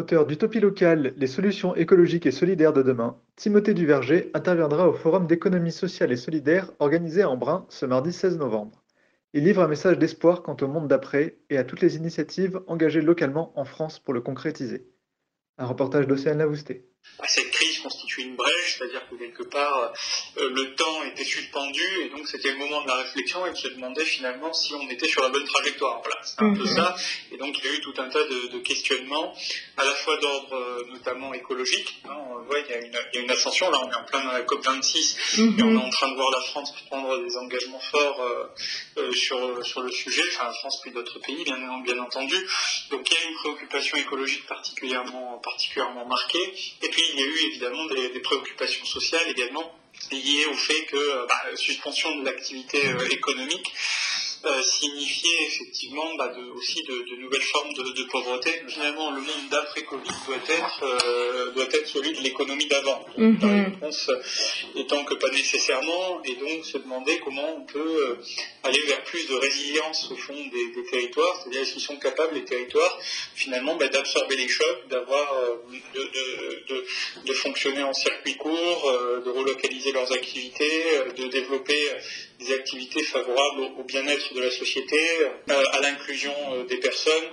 [0.00, 5.26] Auteur d'Utopie locale, les solutions écologiques et solidaires de demain, Timothée Duverger interviendra au Forum
[5.26, 8.82] d'économie sociale et solidaire organisé à Embrun ce mardi 16 novembre.
[9.34, 13.02] Il livre un message d'espoir quant au monde d'après et à toutes les initiatives engagées
[13.02, 14.88] localement en France pour le concrétiser.
[15.58, 16.88] Un reportage d'Océane Lavousté.
[18.18, 19.92] Une brèche, c'est-à-dire que quelque part
[20.38, 23.56] euh, le temps était suspendu et donc c'était le moment de la réflexion et de
[23.56, 26.00] se demander finalement si on était sur la bonne trajectoire.
[26.02, 26.76] Voilà, c'est un peu Mhm.
[26.76, 26.94] ça.
[27.32, 29.34] Et donc il y a eu tout un tas de, de questionnements,
[29.76, 32.00] à la fois d'ordre euh, notamment écologique.
[32.08, 32.16] hein.
[32.30, 34.04] on voit qu'il y, a une- il y a une ascension, là on est en
[34.04, 35.78] plein dans la COP26 et on est Mhm.
[35.78, 38.46] en train de voir la France prendre des engagements forts euh,
[38.98, 42.36] euh, sur, sur le sujet, enfin la France puis d'autres pays bien, bien entendu.
[42.90, 45.40] Donc il y a une préoccupation écologique particulièrement,
[46.06, 46.54] marquée.
[46.82, 49.72] Et puis il y a eu évidemment des, des préoccupations sociales également
[50.10, 53.72] liées au fait que bah, suspension de l'activité euh, économique
[54.46, 58.50] euh, signifiait effectivement bah, de- aussi de, de nouvelles formes de, de pauvreté.
[58.68, 63.04] Finalement, le monde d'après-Covid doit être, euh, doit être celui de l'économie d'avant.
[63.18, 63.38] Mhm.
[63.42, 64.10] La réponse
[64.76, 68.16] étant que pas nécessairement, et donc se demander comment on peut euh,
[68.62, 72.34] aller vers plus de résilience au fond des, des territoires, c'est-à-dire est-ce qu'ils sont capables,
[72.34, 72.98] les territoires,
[73.34, 75.34] finalement, bah, d'absorber les chocs, d'avoir,
[77.26, 78.92] de, fonctionner en circuit court,
[79.24, 80.82] de relocaliser leurs activités,
[81.16, 81.88] de développer
[82.40, 84.98] des activités favorables au, bien-être de la société,
[85.50, 87.28] euh, à l'inclusion euh, des personnes,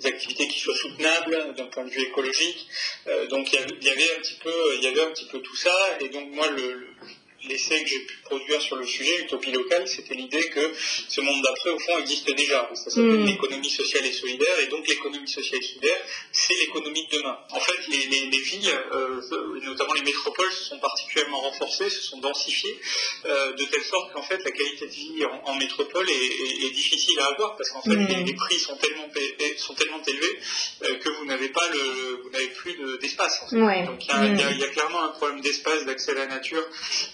[0.00, 2.66] des activités qui soient soutenables d'un point de vue écologique.
[3.08, 5.10] Euh, donc il y, avait- il y avait un petit peu, il y avait un
[5.10, 6.86] petit peu tout ça, et donc moi le, le-
[7.48, 10.72] l'essai que j'ai pu produire sur le sujet, Utopie locale, c'était l'idée que
[11.08, 12.70] ce monde d'après, au fond, existe déjà.
[12.74, 13.26] Ça s'appelle Mm.
[13.26, 16.00] l'économie sociale et solidaire, et donc l'économie sociale et solidaire,
[16.32, 17.38] c'est l'économie de demain.
[17.50, 19.20] En fait, les, les- les villes, euh,
[19.62, 22.78] notamment les métropoles, se sont particulièrement renforcées, se sont densifiées,
[23.26, 26.66] euh, de telle sorte qu'en fait, la qualité de vie en, en métropole est, est-
[26.66, 28.06] est difficile à avoir, parce qu'en fait, Mm.
[28.08, 29.20] les, les prix sont tellement, pa-
[29.58, 30.38] sont tellement élevés
[30.84, 33.40] euh, que vous n'avez pas le, vous n'avez plus de- d'espace.
[33.44, 33.56] en fait.
[33.56, 33.84] Ouais.
[33.84, 36.64] Donc il y, a, y y clairement un problème d'espace, d'accès à la nature,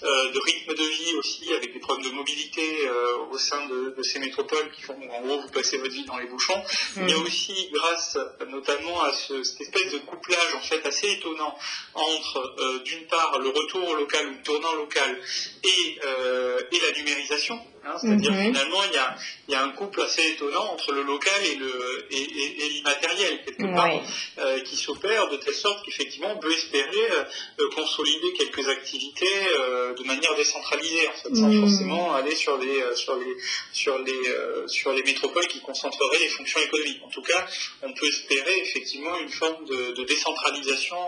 [0.03, 3.95] euh, de rythme de vie aussi, avec des problèmes de mobilité euh, au sein de,
[3.97, 6.61] de ces métropoles qui font, en gros, vous passez votre vie dans les bouchons.
[6.97, 7.23] Il y a Mm.
[7.23, 11.55] aussi, grâce euh, notamment à ce- cette espèce de couplage en fait assez étonnant
[11.95, 15.21] entre, euh, d'une part, le retour local ou le tournant local
[15.65, 17.59] et, euh, et la numérisation.
[17.89, 18.45] Hein, C'est-à-dire Mhm.
[18.55, 19.17] finalement, il y, a,
[19.49, 22.69] il y a un couple assez étonnant entre le local et le et, et- et
[22.71, 23.91] l'immatériel quelque part
[24.39, 27.25] euh, qui s'opère de telle sorte qu'effectivement on peut espérer euh,
[27.61, 29.27] euh, consolider quelques activités
[29.57, 31.61] euh, de manière décentralisée en fait, sans Mm.
[31.61, 33.35] forcément aller sur les sur les
[33.73, 34.21] sur les
[34.67, 37.01] sur les métropoles qui concentreraient les fonctions économiques.
[37.05, 37.47] En tout cas,
[37.83, 40.99] on peut espérer effectivement une forme de, de décentralisation.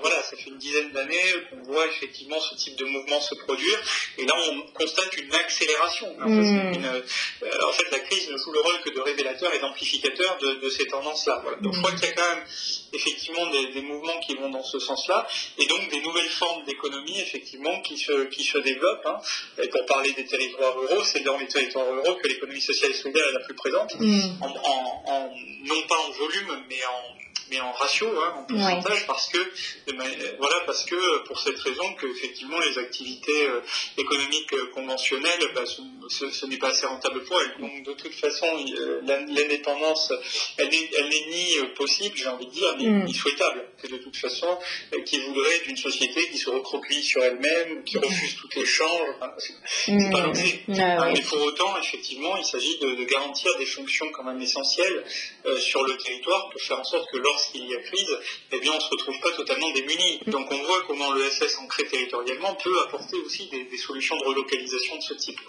[0.00, 3.78] voilà, ça fait une dizaine d'années qu'on voit effectivement ce type de mouvement se produire,
[4.18, 6.03] et là on constate une accélération.
[6.20, 6.72] Hein, Mm.
[6.72, 10.38] qu'une- euh, en fait, la crise ne joue le rôle que de révélateur et d'amplificateur
[10.38, 11.40] de, de ces tendances-là.
[11.42, 11.58] Voilà.
[11.58, 12.44] Donc, je crois qu'il y a quand même
[12.92, 15.26] effectivement des, des mouvements qui vont dans ce sens-là,
[15.58, 19.06] et donc des nouvelles formes d'économie effectivement qui se qui se développent.
[19.06, 19.18] hein.
[19.62, 22.94] Et pour parler des territoires ruraux, c'est dans les territoires ruraux que l'économie sociale et
[22.94, 24.20] solidaire est la plus présente, Mm.
[24.42, 27.02] en, en- en- non pas en volume, mais en
[27.50, 29.38] mais en ratio, hein, en pourcentage, parce que
[29.86, 30.04] de ma-
[30.38, 33.60] voilà, parce que pour cette raison que effectivement les activités euh,
[33.98, 37.54] économiques euh, conventionnelles, bah, ce, ce- ce n'est pas assez rentable pour elles.
[37.60, 38.46] Donc de toute façon,
[38.78, 40.12] euh, l'indépendance,
[40.58, 43.04] elle n'est ni euh, possible, j'ai envie de dire, ni, Mm.
[43.04, 43.64] ni souhaitable.
[43.88, 44.58] De toute façon
[44.94, 49.08] euh, qui voudrait d'une société qui se recroqueville sur elle-même, qui refuse tout échange.
[49.38, 49.54] C'est
[49.86, 50.26] c'est pas Mm.
[50.26, 50.60] l'objet.
[50.68, 51.12] Hein.
[51.14, 55.04] Mais pour autant, effectivement, il s'agit de, de garantir des fonctions quand même essentielles
[55.46, 58.12] euh, sur le territoire pour faire en sorte que lorsqu'il y a crise,
[58.52, 60.20] eh bien, on ne se retrouve pas totalement démunis.
[60.26, 64.24] Donc on voit comment le SS ancré territorialement peut apporter aussi des, des solutions de
[64.24, 65.40] relocalisation de ce type.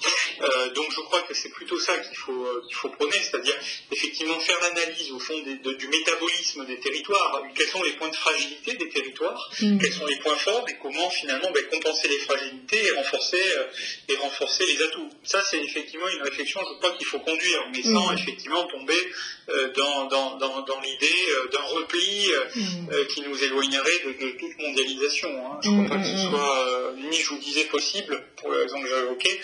[0.41, 3.55] Euh, donc je crois que c'est plutôt ça qu'il faut, euh, qu'il faut prôner, c'est-à-dire
[3.91, 8.09] effectivement faire l'analyse au fond des- de- du métabolisme des territoires, quels sont les points
[8.09, 9.77] de fragilité des territoires, Mm.
[9.79, 10.65] quels sont les points forts?
[10.69, 13.65] Et comment finalement ben, compenser les fragilités et renforcer, euh,
[14.09, 15.09] et renforcer les atouts?
[15.23, 18.17] Ça, c'est effectivement une réflexion, je crois, qu'il faut conduire, mais sans Mhm.
[18.17, 19.01] effectivement tomber
[19.49, 23.07] euh, dans, dans, dans, dans l'idée euh, d'un repli mm.
[23.13, 25.29] qui nous éloignerait de, toute mondialisation.
[25.29, 25.59] Hein.
[25.63, 28.89] Je ne crois pas que ce soit ni, je vous disais, possible, pour l'exemple que
[28.89, 29.41] j'ai évoqué,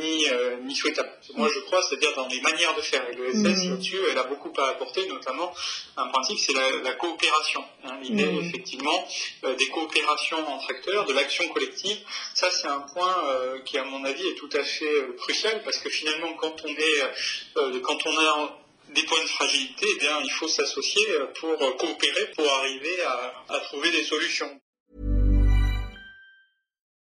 [0.00, 0.26] ni,
[0.66, 1.10] ni souhaitable.
[1.34, 3.02] Moi, je crois, c'est-à-dire dans les manières de faire.
[3.10, 5.52] Et le SS, là-dessus, elle a beaucoup à apporter, notamment
[5.96, 7.64] un principe, c'est la, coopération.
[7.84, 7.98] Hein.
[8.02, 9.06] L'idée, effectivement,
[9.42, 11.98] des coopérations entre acteurs, de l'action collective.
[12.34, 13.16] Ça, c'est un point
[13.64, 17.80] qui, à mon avis, est tout à fait crucial, parce que finalement, quand on est,
[17.82, 21.06] quand on a des points de fragilité, eh bien, il faut s'associer
[21.40, 24.60] pour coopérer, pour arriver à, à trouver des solutions.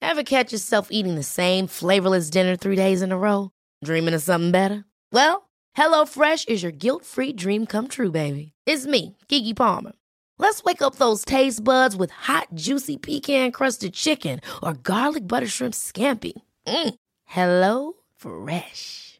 [0.01, 3.51] Ever catch yourself eating the same flavorless dinner three days in a row?
[3.83, 4.85] Dreaming of something better?
[5.11, 8.53] Well, HelloFresh is your guilt-free dream come true, baby.
[8.65, 9.93] It's me, Kiki Palmer.
[10.39, 15.73] Let's wake up those taste buds with hot, juicy pecan-crusted chicken or garlic butter shrimp
[15.73, 16.33] scampi.
[16.67, 16.93] Mm.
[17.25, 19.19] Hello Fresh.